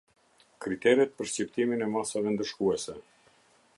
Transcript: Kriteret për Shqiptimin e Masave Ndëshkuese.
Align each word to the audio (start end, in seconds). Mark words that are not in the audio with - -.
Kriteret 0.65 1.13
për 1.19 1.29
Shqiptimin 1.33 1.85
e 1.89 1.91
Masave 1.97 2.33
Ndëshkuese. 2.37 2.97